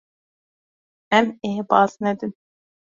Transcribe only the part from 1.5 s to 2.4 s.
ê baz nedin.